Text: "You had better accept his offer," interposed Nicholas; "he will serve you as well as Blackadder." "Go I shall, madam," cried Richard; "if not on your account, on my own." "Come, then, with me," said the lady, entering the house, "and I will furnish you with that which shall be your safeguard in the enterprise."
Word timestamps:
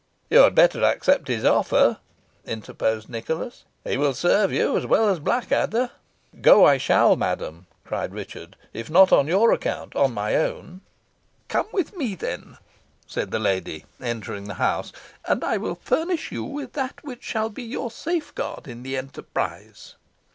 "You 0.31 0.39
had 0.39 0.55
better 0.55 0.83
accept 0.83 1.27
his 1.27 1.45
offer," 1.45 1.99
interposed 2.43 3.07
Nicholas; 3.07 3.65
"he 3.83 3.97
will 3.97 4.15
serve 4.15 4.51
you 4.51 4.75
as 4.75 4.87
well 4.87 5.09
as 5.09 5.19
Blackadder." 5.19 5.91
"Go 6.41 6.65
I 6.65 6.79
shall, 6.79 7.15
madam," 7.15 7.67
cried 7.85 8.11
Richard; 8.11 8.55
"if 8.73 8.89
not 8.89 9.11
on 9.11 9.27
your 9.27 9.51
account, 9.53 9.95
on 9.95 10.15
my 10.15 10.33
own." 10.35 10.81
"Come, 11.49 11.67
then, 11.67 11.71
with 11.75 11.95
me," 11.95 12.17
said 13.05 13.29
the 13.29 13.37
lady, 13.37 13.85
entering 14.01 14.45
the 14.45 14.55
house, 14.55 14.91
"and 15.25 15.43
I 15.43 15.57
will 15.57 15.75
furnish 15.75 16.31
you 16.31 16.43
with 16.45 16.73
that 16.73 17.03
which 17.03 17.21
shall 17.21 17.49
be 17.49 17.61
your 17.61 17.91
safeguard 17.91 18.67
in 18.67 18.81
the 18.81 18.97
enterprise." 18.97 19.93